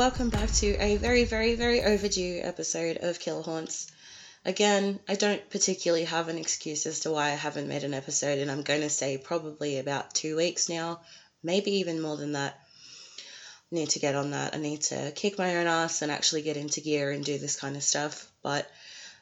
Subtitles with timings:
[0.00, 3.92] welcome back to a very, very, very overdue episode of Killer Haunts.
[4.46, 8.38] Again, I don't particularly have an excuse as to why I haven't made an episode,
[8.38, 11.02] and I'm going to say probably about two weeks now,
[11.42, 12.58] maybe even more than that.
[13.70, 14.54] I need to get on that.
[14.54, 17.56] I need to kick my own ass and actually get into gear and do this
[17.56, 18.26] kind of stuff.
[18.42, 18.66] But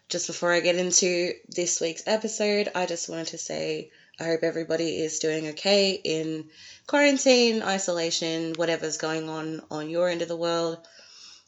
[0.09, 3.91] just before I get into this week's episode, I just wanted to say
[4.21, 6.51] I hope everybody is doing okay in
[6.87, 10.79] quarantine, isolation, whatever's going on on your end of the world.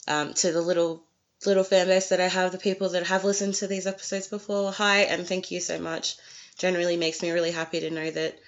[0.08, 1.04] Um, to the little
[1.46, 4.72] little fan base that I have, the people that have listened to these episodes before,
[4.72, 6.16] hi and thank you so much.
[6.58, 8.38] Generally makes me really happy to know that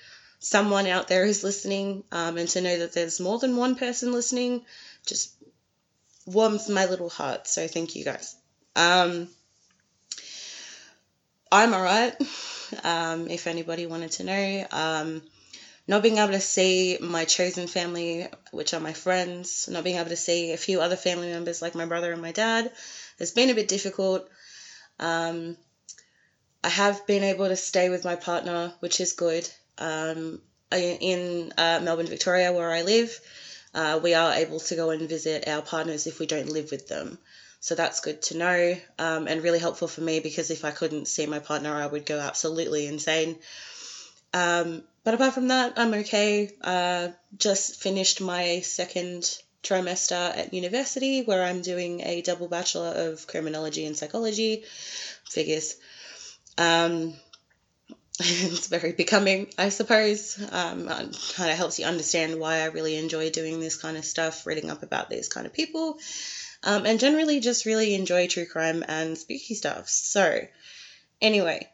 [0.40, 4.12] someone out there is listening, um, and to know that there's more than one person
[4.12, 4.64] listening,
[5.06, 5.32] just
[6.26, 7.46] warms my little heart.
[7.46, 8.34] So thank you guys.
[8.76, 9.28] Um,
[11.52, 12.14] I'm alright.
[12.84, 15.20] Um, if anybody wanted to know, um,
[15.86, 20.08] not being able to see my chosen family, which are my friends, not being able
[20.08, 22.72] to see a few other family members like my brother and my dad,
[23.18, 24.26] has been a bit difficult.
[24.98, 25.58] Um,
[26.64, 29.46] I have been able to stay with my partner, which is good.
[29.76, 33.20] Um, in uh, Melbourne, Victoria, where I live,
[33.74, 36.88] uh, we are able to go and visit our partners if we don't live with
[36.88, 37.18] them.
[37.62, 41.06] So that's good to know um, and really helpful for me because if I couldn't
[41.06, 43.38] see my partner, I would go absolutely insane.
[44.34, 46.50] Um, but apart from that, I'm okay.
[46.60, 53.28] Uh, just finished my second trimester at university where I'm doing a double bachelor of
[53.28, 54.64] criminology and psychology.
[55.30, 55.76] Figures.
[56.58, 57.14] Um,
[58.18, 60.36] it's very becoming, I suppose.
[60.50, 64.46] Um, kind of helps you understand why I really enjoy doing this kind of stuff,
[64.46, 65.98] reading up about these kind of people,
[66.64, 69.88] um, and generally just really enjoy true crime and spooky stuff.
[69.88, 70.46] So,
[71.20, 71.68] anyway,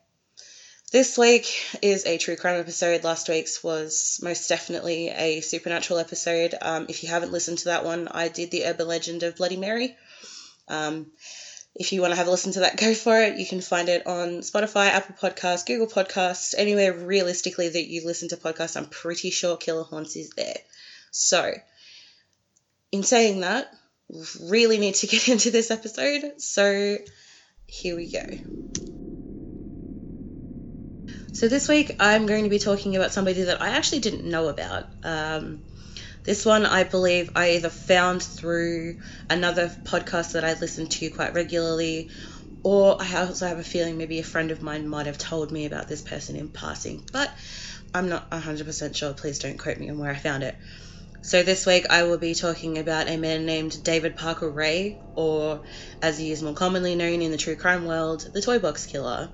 [0.90, 3.04] this week is a true crime episode.
[3.04, 6.54] Last week's was most definitely a supernatural episode.
[6.60, 9.58] Um, if you haven't listened to that one, I did the urban legend of Bloody
[9.58, 9.96] Mary.
[10.66, 11.12] Um,
[11.74, 13.38] if you want to have a listen to that, go for it.
[13.38, 18.28] You can find it on Spotify, Apple Podcasts, Google Podcasts, anywhere realistically that you listen
[18.30, 18.76] to podcasts.
[18.76, 20.56] I'm pretty sure Killer Haunts is there.
[21.10, 21.52] So,
[22.92, 23.72] in saying that,
[24.40, 26.40] really need to get into this episode.
[26.40, 26.98] So,
[27.66, 28.24] here we go.
[31.38, 34.48] So this week I'm going to be talking about somebody that I actually didn't know
[34.48, 34.86] about.
[35.04, 35.60] Um,
[36.24, 38.96] this one I believe I either found through
[39.30, 42.10] another podcast that I listen to quite regularly,
[42.64, 45.64] or I also have a feeling maybe a friend of mine might have told me
[45.64, 47.30] about this person in passing, but
[47.94, 49.14] I'm not 100% sure.
[49.14, 50.56] Please don't quote me on where I found it.
[51.20, 55.60] So this week I will be talking about a man named David Parker Ray, or
[56.00, 59.28] as he is more commonly known in the true crime world, the Toy Box Killer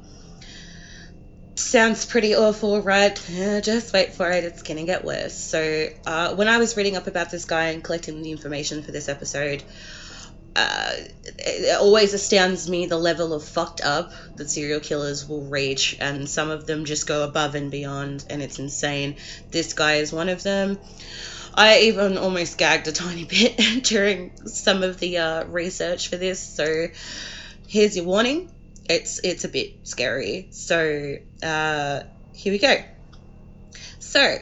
[1.56, 3.14] sounds pretty awful, right?
[3.62, 5.34] Just wait for it, it's gonna get worse.
[5.34, 8.90] So, uh, when I was reading up about this guy and collecting the information for
[8.92, 9.62] this episode,
[10.56, 10.92] uh,
[11.38, 16.28] it always astounds me the level of fucked up that serial killers will reach, and
[16.28, 19.16] some of them just go above and beyond, and it's insane.
[19.50, 20.78] This guy is one of them.
[21.56, 26.40] I even almost gagged a tiny bit during some of the uh, research for this,
[26.40, 26.88] so
[27.66, 28.50] here's your warning
[28.88, 30.48] it's it's a bit scary.
[30.50, 32.76] So uh, here we go.
[33.98, 34.38] So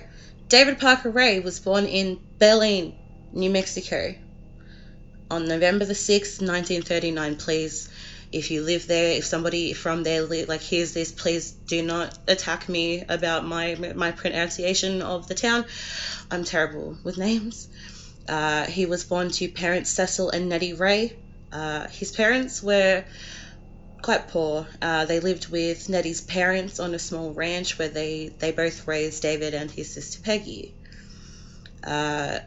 [0.48, 2.94] David Parker Ray was born in Berlin,
[3.32, 4.14] New Mexico,
[5.30, 7.36] on November the sixth, nineteen thirty nine.
[7.36, 7.88] Please,
[8.32, 12.68] if you live there, if somebody from there like hears this, please do not attack
[12.68, 15.64] me about my my pronunciation of the town.
[16.30, 17.68] I'm terrible with names.
[18.28, 21.16] Uh, he was born to parents Cecil and Nettie Ray.
[21.52, 23.04] Uh, his parents were
[24.00, 24.66] quite poor.
[24.80, 29.22] Uh, they lived with Nettie's parents on a small ranch where they, they both raised
[29.22, 30.74] David and his sister Peggy.
[31.84, 32.40] Uh,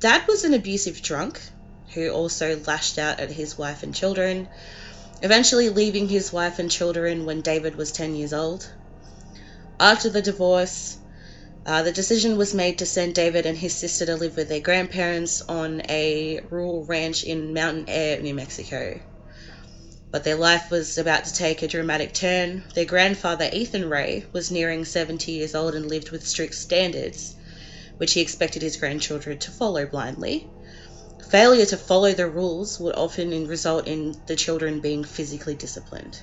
[0.00, 1.40] Dad was an abusive drunk
[1.94, 4.48] who also lashed out at his wife and children,
[5.24, 8.70] eventually leaving his wife and children when David was 10 years old.
[9.80, 10.98] After the divorce,
[11.66, 14.60] uh, the decision was made to send David and his sister to live with their
[14.60, 19.00] grandparents on a rural ranch in Mountainair, New Mexico
[20.14, 22.62] but their life was about to take a dramatic turn.
[22.76, 27.34] Their grandfather, Ethan Ray, was nearing 70 years old and lived with strict standards,
[27.96, 30.46] which he expected his grandchildren to follow blindly.
[31.30, 36.20] Failure to follow the rules would often result in the children being physically disciplined.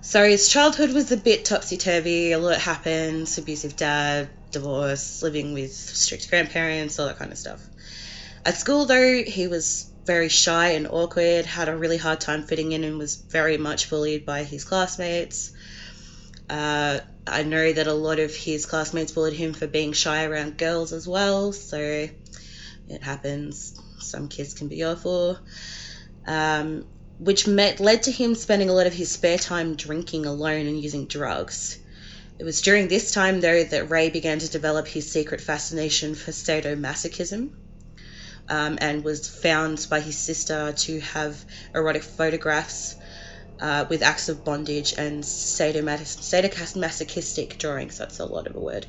[0.00, 5.54] So his childhood was a bit topsy turvy, a lot happened abusive dad, divorce, living
[5.54, 7.66] with strict grandparents, all that kind of stuff.
[8.44, 12.72] At school, though, he was very shy and awkward, had a really hard time fitting
[12.72, 15.52] in, and was very much bullied by his classmates.
[16.50, 20.58] Uh, I know that a lot of his classmates bullied him for being shy around
[20.58, 22.08] girls as well, so
[22.88, 23.74] It happens.
[23.98, 25.38] Some kids can be awful.
[26.26, 26.86] Um,
[27.18, 30.80] which met, led to him spending a lot of his spare time drinking alone and
[30.80, 31.78] using drugs.
[32.38, 36.32] It was during this time, though, that Ray began to develop his secret fascination for
[36.32, 37.50] sadomasochism
[38.48, 41.44] um, and was found by his sister to have
[41.74, 42.96] erotic photographs
[43.60, 47.96] uh, with acts of bondage and sadomas- sadomasochistic drawings.
[47.96, 48.86] That's a lot of a word.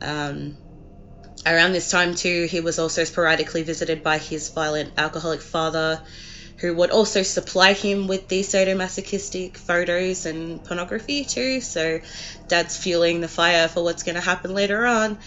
[0.00, 0.58] Um,
[1.44, 6.00] around this time, too, he was also sporadically visited by his violent alcoholic father
[6.58, 11.60] who would also supply him with these sadomasochistic photos and pornography too.
[11.60, 12.00] So
[12.48, 15.18] dad's fueling the fire for what's going to happen later on.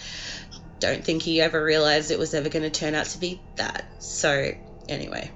[0.80, 3.84] Don't think he ever realized it was ever going to turn out to be that.
[3.98, 4.50] So,
[4.88, 5.30] anyway.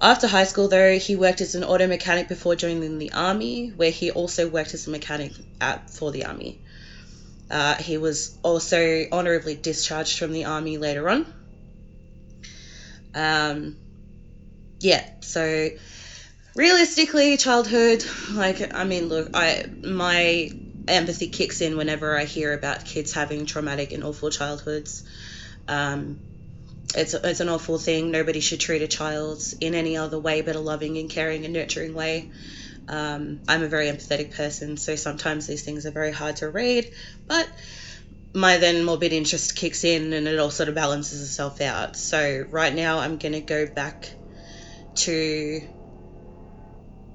[0.00, 3.90] After high school, though, he worked as an auto mechanic before joining the army, where
[3.90, 6.58] he also worked as a mechanic at, for the army.
[7.50, 11.26] Uh, he was also honorably discharged from the army later on.
[13.14, 13.76] Um,
[14.78, 15.70] yeah, so
[16.54, 20.50] realistically, childhood, like, I mean, look, I my
[20.86, 25.02] empathy kicks in whenever I hear about kids having traumatic and awful childhoods.
[25.68, 26.18] Um,
[26.94, 28.10] it's, it's an awful thing.
[28.10, 31.54] Nobody should treat a child in any other way but a loving and caring and
[31.54, 32.28] nurturing way.
[32.90, 36.90] Um, I'm a very empathetic person, so sometimes these things are very hard to read,
[37.28, 37.48] but
[38.34, 41.96] my then morbid interest kicks in and it all sort of balances itself out.
[41.96, 44.12] So right now I'm going to go back
[44.96, 45.62] to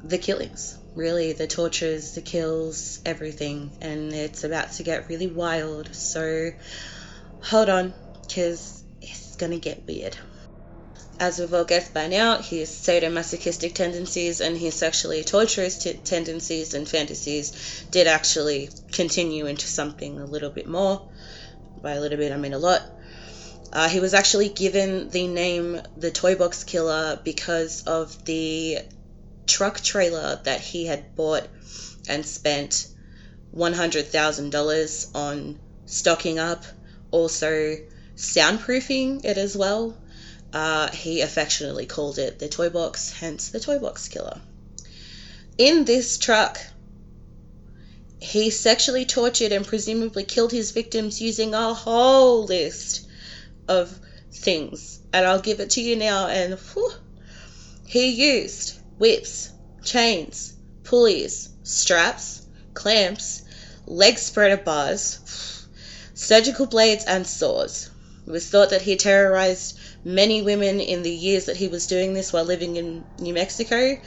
[0.04, 5.94] the killings really the tortures the kills everything and it's about to get really wild
[5.94, 6.52] so
[7.42, 7.94] hold on
[8.28, 10.16] because it's gonna get weird
[11.20, 16.74] as we've all guessed by now, his sadomasochistic tendencies and his sexually torturous t- tendencies
[16.74, 21.08] and fantasies did actually continue into something a little bit more.
[21.82, 22.82] By a little bit, I mean a lot.
[23.72, 28.80] Uh, he was actually given the name the Toy Box Killer because of the
[29.48, 31.48] truck trailer that he had bought
[32.08, 32.88] and spent
[33.56, 36.66] $100,000 on stocking up,
[37.12, 37.78] also
[38.18, 39.98] soundproofing it as well.
[40.56, 44.40] Uh, he affectionately called it the Toy Box, hence the Toy Box Killer.
[45.58, 46.62] In this truck,
[48.22, 53.06] he sexually tortured and presumably killed his victims using a whole list
[53.68, 54.00] of
[54.32, 55.00] things.
[55.12, 56.30] And I'll give it to you now.
[56.30, 56.94] And whew,
[57.86, 59.50] he used whips,
[59.84, 60.54] chains,
[60.86, 63.42] pulleys, straps, clamps,
[63.88, 65.68] leg spreader bars,
[66.14, 67.90] surgical blades, and saws.
[68.26, 72.14] It was thought that he terrorized many women in the years that he was doing
[72.14, 73.98] this while living in New Mexico,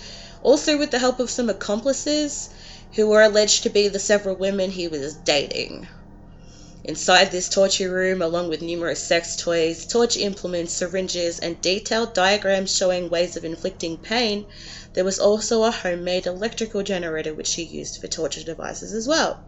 [0.41, 2.49] also with the help of some accomplices
[2.95, 5.89] who were alleged to be the several women he was dating.
[6.85, 12.75] Inside this torture room, along with numerous sex toys, torture implements, syringes, and detailed diagrams
[12.75, 14.47] showing ways of inflicting pain,
[14.95, 19.41] there was also a homemade electrical generator which he used for torture devices as well.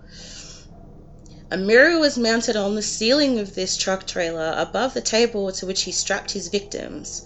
[1.50, 5.66] A mirror was mounted on the ceiling of this truck trailer above the table to
[5.66, 7.22] which he strapped his victims.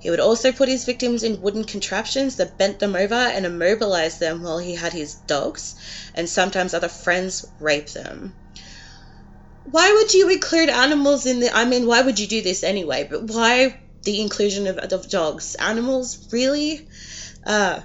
[0.00, 4.20] He would also put his victims in wooden contraptions that bent them over and immobilized
[4.20, 5.74] them while he had his dogs
[6.14, 8.34] and sometimes other friends rape them
[9.64, 11.54] why would you include animals in the?
[11.54, 13.06] I mean, why would you do this anyway?
[13.10, 15.54] But why the inclusion of, of dogs?
[15.58, 16.86] Animals, really?
[17.46, 17.80] Uh,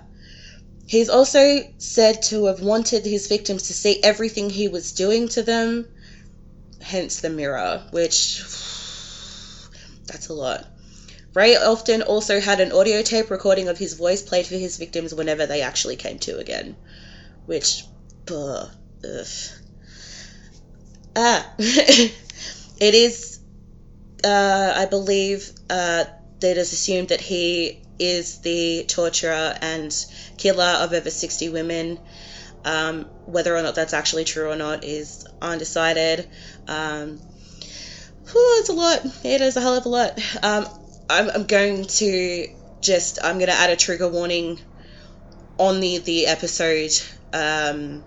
[0.89, 5.43] he's also said to have wanted his victims to see everything he was doing to
[5.43, 5.87] them,
[6.81, 8.39] hence the mirror, which
[10.07, 10.65] that's a lot.
[11.35, 15.13] Ray often also had an audio tape recording of his voice played for his victims
[15.13, 16.75] whenever they actually came to again,
[17.45, 17.83] which,
[18.31, 18.69] ugh,
[19.03, 19.27] ugh.
[21.15, 23.37] Ah, it is,
[24.23, 26.05] uh, I believe, uh,
[26.39, 29.93] that is assumed that he is the torturer and
[30.37, 31.99] killer of over 60 women.
[32.65, 36.27] Um, whether or not that's actually true or not is undecided.
[36.67, 37.19] Um,
[38.31, 39.05] whew, it's a lot.
[39.23, 40.19] It is a hell of a lot.
[40.43, 40.67] Um,
[41.09, 42.47] I'm, I'm going to
[42.81, 44.59] just, I'm going to add a trigger warning
[45.57, 46.91] on the, the episode.
[47.33, 48.03] Um,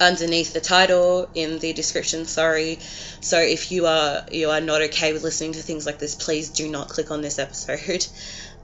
[0.00, 2.78] underneath the title in the description sorry
[3.20, 6.50] so if you are you are not okay with listening to things like this please
[6.50, 8.06] do not click on this episode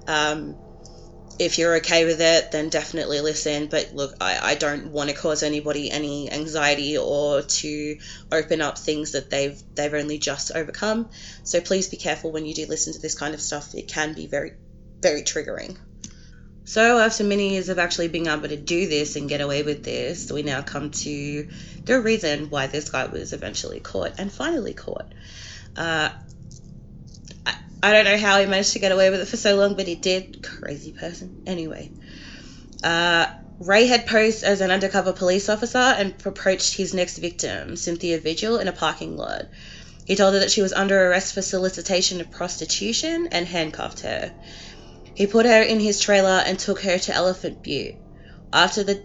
[0.06, 0.56] um,
[1.38, 3.66] if you're okay with it then definitely listen.
[3.66, 7.98] But look I, I don't want to cause anybody any anxiety or to
[8.30, 11.10] open up things that they've they've only just overcome.
[11.42, 13.74] So please be careful when you do listen to this kind of stuff.
[13.74, 14.52] It can be very
[15.00, 15.76] very triggering.
[16.66, 19.84] So, after many years of actually being able to do this and get away with
[19.84, 21.48] this, we now come to
[21.84, 25.12] the reason why this guy was eventually caught and finally caught.
[25.76, 26.08] Uh,
[27.46, 29.74] I, I don't know how he managed to get away with it for so long,
[29.76, 30.42] but he did.
[30.42, 31.42] Crazy person.
[31.46, 31.90] Anyway.
[32.82, 33.26] Uh,
[33.60, 38.58] Ray had posed as an undercover police officer and approached his next victim, Cynthia Vigil,
[38.58, 39.46] in a parking lot.
[40.04, 44.32] He told her that she was under arrest for solicitation of prostitution and handcuffed her.
[45.14, 47.94] He put her in his trailer and took her to Elephant Butte.
[48.52, 49.00] After the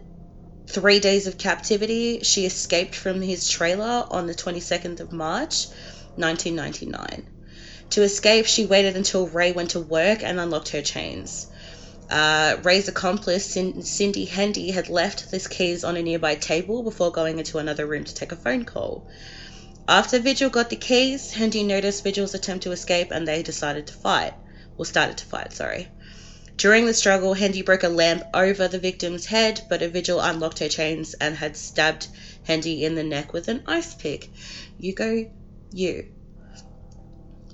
[0.67, 5.67] three days of captivity, she escaped from his trailer on the 22nd of March,
[6.15, 7.38] 1999.
[7.91, 11.47] To escape, she waited until Ray went to work and unlocked her chains.
[12.09, 17.39] Uh, Ray's accomplice, Cindy Hendy, had left his keys on a nearby table before going
[17.39, 19.07] into another room to take a phone call.
[19.87, 23.93] After Vigil got the keys, Hendy noticed Vigil's attempt to escape and they decided to
[23.93, 24.33] fight.
[24.77, 25.87] Well, started to fight, sorry.
[26.57, 30.59] During the struggle, Hendy broke a lamp over the victim's head, but a Vigil unlocked
[30.59, 32.07] her chains and had stabbed
[32.43, 34.29] Hendy in the neck with an ice pick.
[34.77, 35.25] You go,
[35.71, 36.07] you.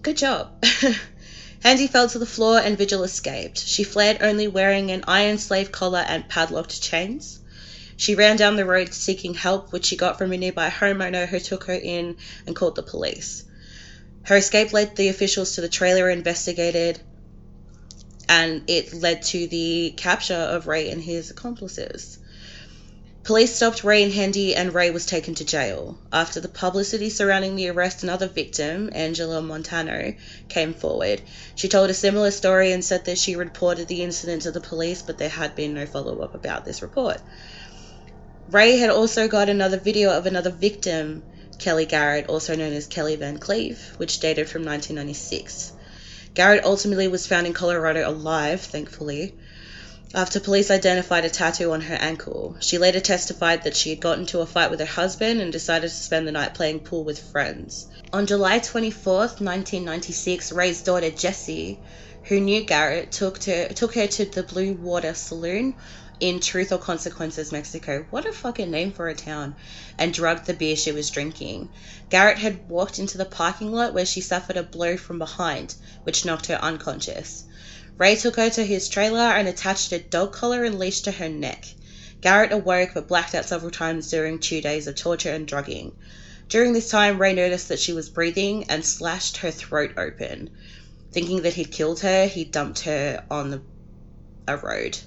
[0.05, 0.63] Good job.
[1.63, 3.57] Hendy fell to the floor and Vigil escaped.
[3.57, 7.39] She fled only wearing an iron slave collar and padlocked chains.
[7.97, 11.39] She ran down the road seeking help, which she got from a nearby homeowner who
[11.39, 13.45] took her in and called the police.
[14.21, 16.99] Her escape led the officials to the trailer investigated,
[18.29, 22.19] and it led to the capture of Ray and his accomplices.
[23.25, 25.97] Police stopped Ray and Hendy, and Ray was taken to jail.
[26.13, 30.13] After the publicity surrounding the arrest, another victim, Angela Montano,
[30.47, 31.23] came forward.
[31.55, 35.01] She told a similar story and said that she reported the incident to the police,
[35.01, 37.19] but there had been no follow up about this report.
[38.47, 41.23] Ray had also got another video of another victim,
[41.57, 45.71] Kelly Garrett, also known as Kelly Van Cleve, which dated from 1996.
[46.35, 49.33] Garrett ultimately was found in Colorado alive, thankfully
[50.15, 52.55] after police identified a tattoo on her ankle.
[52.61, 55.89] She later testified that she had gotten into a fight with her husband and decided
[55.89, 57.87] to spend the night playing pool with friends.
[58.13, 61.81] On July 24, 1996, Ray's daughter Jessie,
[62.23, 65.75] who knew Garrett, took, to, took her to the Blue Water Saloon
[66.21, 68.05] in Truth or Consequences, Mexico.
[68.09, 69.53] What a fucking name for a town.
[69.97, 71.67] And drugged the beer she was drinking.
[72.09, 76.23] Garrett had walked into the parking lot where she suffered a blow from behind, which
[76.23, 77.43] knocked her unconscious.
[77.97, 81.29] Ray took her to his trailer and attached a dog collar and leash to her
[81.29, 81.65] neck.
[82.21, 85.93] Garrett awoke but blacked out several times during two days of torture and drugging.
[86.49, 90.49] During this time, Ray noticed that she was breathing and slashed her throat open.
[91.11, 93.61] Thinking that he'd killed her, he dumped her on the,
[94.47, 94.97] a road.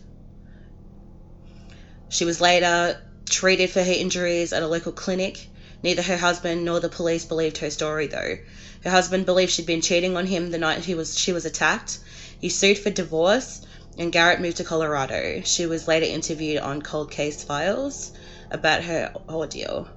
[2.08, 5.48] She was later treated for her injuries at a local clinic.
[5.82, 8.38] Neither her husband nor the police believed her story, though.
[8.84, 11.98] Her husband believed she'd been cheating on him the night he was she was attacked,
[12.40, 13.60] he sued for divorce,
[13.96, 15.42] and Garrett moved to Colorado.
[15.44, 18.10] She was later interviewed on Cold Case Files
[18.50, 19.88] about her ordeal.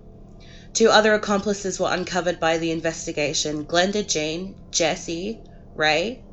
[0.74, 5.44] Two other accomplices were uncovered by the investigation Glenda Jean, Jesse,
[5.76, 6.24] Ray,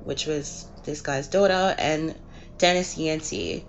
[0.00, 2.14] which was this guy's daughter, and
[2.58, 3.66] Dennis Yancey.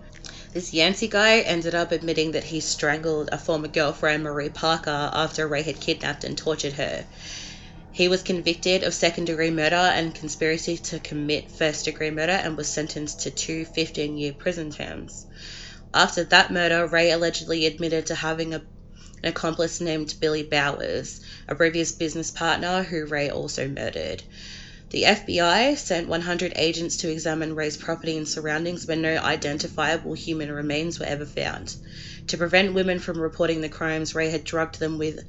[0.54, 5.48] This Yancey guy ended up admitting that he strangled a former girlfriend, Marie Parker, after
[5.48, 7.08] Ray had kidnapped and tortured her.
[7.92, 12.56] He was convicted of second degree murder and conspiracy to commit first degree murder and
[12.56, 15.26] was sentenced to two 15 year prison terms.
[15.92, 18.58] After that murder, Ray allegedly admitted to having a,
[19.24, 24.22] an accomplice named Billy Bowers, a previous business partner who Ray also murdered.
[24.94, 30.52] The FBI sent 100 agents to examine Ray's property and surroundings, but no identifiable human
[30.52, 31.76] remains were ever found.
[32.28, 35.20] To prevent women from reporting the crimes, Ray had drugged them with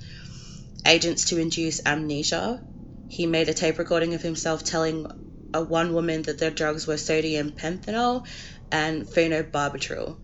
[0.87, 2.63] agents to induce amnesia.
[3.09, 5.07] He made a tape recording of himself telling
[5.55, 8.27] a one woman that their drugs were sodium pentanol
[8.71, 10.19] and phenobarbital.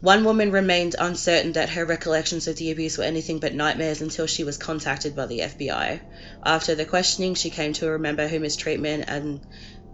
[0.00, 4.26] One woman remained uncertain that her recollections of the abuse were anything but nightmares until
[4.26, 6.00] she was contacted by the FBI.
[6.44, 9.40] After the questioning, she came to remember her mistreatment and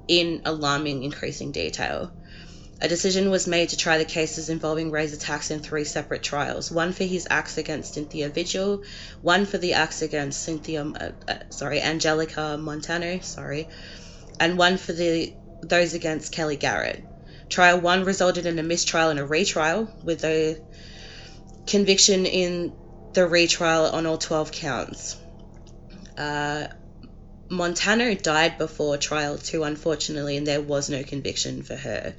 [0.08, 2.12] in alarming increasing detail.
[2.80, 6.68] A decision was made to try the cases involving Ray's attacks in three separate trials
[6.68, 8.82] one for his acts against Cynthia Vigil,
[9.20, 13.68] one for the acts against Cynthia, uh, uh, sorry, Angelica Montano, sorry,
[14.40, 15.32] and one for the
[15.62, 17.04] those against Kelly Garrett.
[17.52, 20.56] Trial one resulted in a mistrial and a retrial, with a
[21.66, 22.72] conviction in
[23.12, 25.16] the retrial on all 12 counts.
[26.16, 26.68] Uh,
[27.50, 32.14] Montano died before trial two, unfortunately, and there was no conviction for her.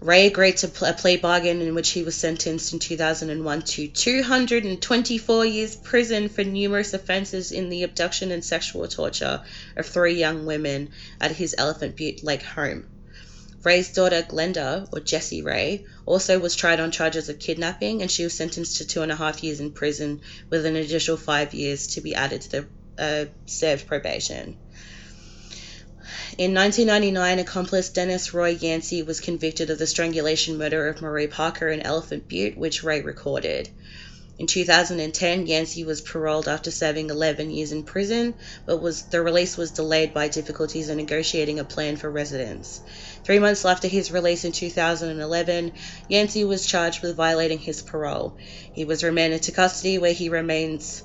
[0.00, 5.46] Ray agreed to a plea bargain in which he was sentenced in 2001 to 224
[5.46, 9.40] years prison for numerous offenses in the abduction and sexual torture
[9.76, 10.90] of three young women
[11.22, 12.84] at his Elephant Butte Lake home.
[13.64, 18.24] Ray's daughter, Glenda, or Jessie Ray, also was tried on charges of kidnapping and she
[18.24, 20.20] was sentenced to two and a half years in prison
[20.50, 22.66] with an additional five years to be added to the
[22.98, 24.56] uh, served probation.
[26.38, 31.68] In 1999, accomplice Dennis Roy Yancey was convicted of the strangulation murder of Marie Parker
[31.68, 33.70] in Elephant Butte, which Ray recorded.
[34.38, 38.34] In 2010, Yancey was paroled after serving 11 years in prison,
[38.66, 42.82] but was the release was delayed by difficulties in negotiating a plan for residence.
[43.24, 45.72] Three months after his release in 2011,
[46.08, 48.36] Yancey was charged with violating his parole.
[48.72, 51.02] He was remanded to custody, where he remains.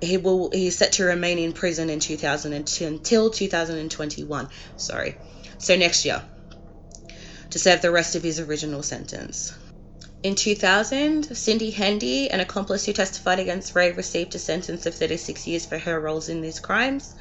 [0.00, 0.50] He will.
[0.52, 4.48] He's set to remain in prison in 2002 until 2021.
[4.76, 5.16] Sorry,
[5.58, 6.24] so next year
[7.50, 9.52] to serve the rest of his original sentence.
[10.22, 15.46] In 2000, Cindy Hendy, an accomplice who testified against Ray, received a sentence of 36
[15.46, 17.14] years for her roles in these crimes.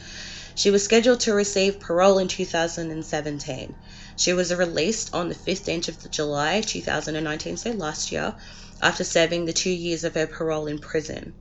[0.54, 3.78] She was scheduled to receive parole in 2017.
[4.18, 8.36] She was released on the 15th of July 2019, so last year,
[8.82, 11.36] after serving the two years of her parole in prison.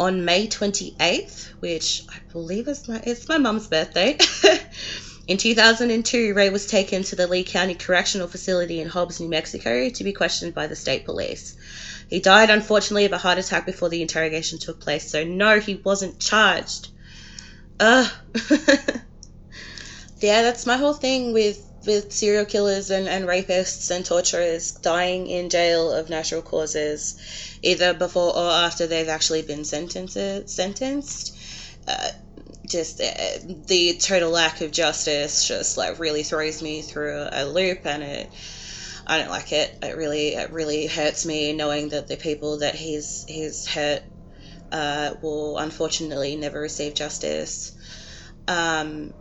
[0.00, 4.18] On May 28th, which I believe is my it's my mum's birthday,
[5.26, 9.88] In 2002, Ray was taken to the Lea County Correctional Facility in Hobbs, New Mexico
[9.88, 11.56] to be questioned by the state police.
[12.08, 15.82] He died, unfortunately, of a heart attack before the interrogation took place, so no, he
[15.84, 16.88] wasn't charged.
[17.80, 18.08] Ugh.
[20.20, 25.26] yeah, that's my whole thing with, with serial killers and, and rapists and torturers dying
[25.26, 27.16] in jail of natural causes,
[27.62, 30.48] either before or after they've actually been sentenced.
[30.48, 31.36] sentenced.
[31.88, 32.10] Uh,
[32.66, 37.86] just uh, the total lack of justice just like really throws me through a loop
[37.86, 38.32] and it
[39.06, 39.78] I don't like it.
[39.82, 44.02] It really it really hurts me knowing that the people that he's he's hurt
[44.72, 47.72] uh, will unfortunately never receive justice.
[48.48, 49.14] Um,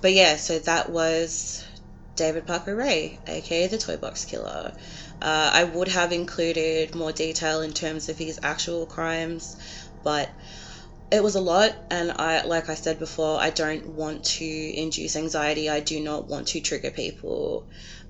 [0.00, 1.62] but yeah, so that was
[2.16, 4.72] David Parker Ray, aka the Toy Box Killer.
[5.20, 9.56] Uh, I would have included more detail in terms of his actual crimes,
[10.02, 10.28] but
[11.12, 15.14] it was a lot and i like i said before i don't want to induce
[15.14, 15.68] anxiety.
[15.68, 17.66] I do not want to trigger people.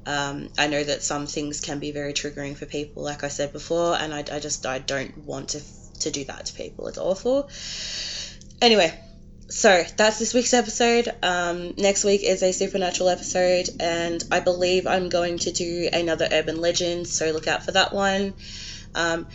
[0.06, 3.52] Um, i know that some things can be very triggering for people like i said
[3.52, 5.60] before and i, I just i don't want to
[6.00, 6.88] to do that to people.
[6.88, 7.48] It's awful.
[8.60, 8.98] Anyway
[9.48, 11.12] so that's this week's episode.
[11.22, 16.26] Um, next week is a supernatural episode and i believe i'm going to do another
[16.32, 18.34] urban legend so look out for that one.
[18.94, 19.26] Um,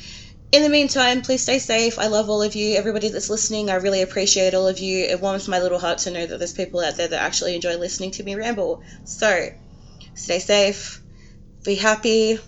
[0.51, 1.99] in the meantime, please stay safe.
[1.99, 3.69] I love all of you, everybody that's listening.
[3.69, 5.05] I really appreciate all of you.
[5.05, 7.75] It warms my little heart to know that there's people out there that actually enjoy
[7.77, 8.81] listening to me ramble.
[9.03, 9.49] So,
[10.15, 11.01] stay safe,
[11.65, 12.39] be happy,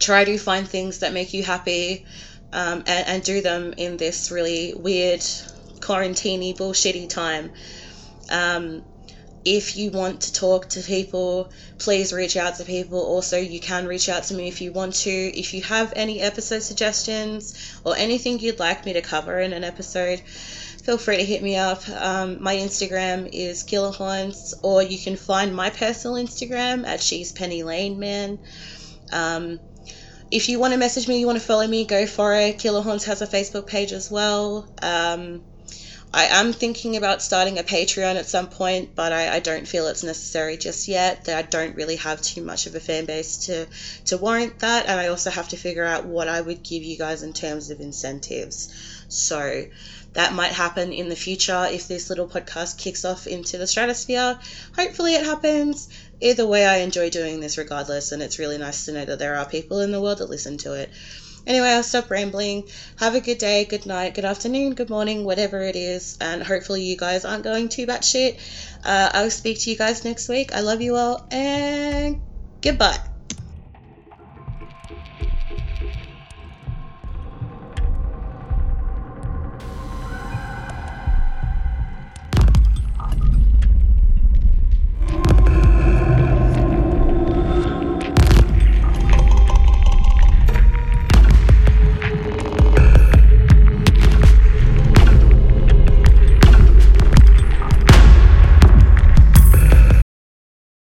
[0.00, 2.04] try to find things that make you happy,
[2.52, 5.20] um, and, and do them in this really weird,
[5.80, 7.52] quarantiney, bullshitty time.
[8.30, 8.87] Um,
[9.56, 13.00] if you want to talk to people, please reach out to people.
[13.00, 15.10] Also, you can reach out to me if you want to.
[15.10, 19.64] If you have any episode suggestions or anything you'd like me to cover in an
[19.64, 21.88] episode, feel free to hit me up.
[21.88, 27.32] Um, my Instagram is Killer Haunts, or you can find my personal Instagram at She's
[27.32, 28.38] Penny Lane Man.
[29.12, 29.60] Um,
[30.30, 32.58] if you want to message me, you want to follow me, go for it.
[32.58, 34.68] Killer Haunts has a Facebook page as well.
[34.82, 35.42] Um,
[36.12, 39.86] I am thinking about starting a Patreon at some point, but I, I, don't feel
[39.88, 41.26] it's necessary just yet.
[41.26, 43.66] That I don't really have too much of a fan base to
[44.06, 46.96] to warrant that, and I also have to figure out what I would give you
[46.96, 48.72] guys in terms of incentives.
[49.08, 49.66] So
[50.14, 54.38] that might happen in the future if this little podcast kicks off into the stratosphere.
[54.76, 55.90] Hopefully, it happens.
[56.22, 59.36] Either way, I enjoy doing this regardless, and it's really nice to know that there
[59.36, 60.90] are people in the world that listen to it.
[61.48, 62.62] Anyway, I'll stop rambling.
[62.98, 66.16] Have a good day, good night, good afternoon, good morning, whatever it is.
[66.20, 68.38] And hopefully, you guys aren't going too batshit.
[68.84, 70.54] Uh, I'll speak to you guys next week.
[70.54, 72.20] I love you all, and
[72.62, 72.98] goodbye.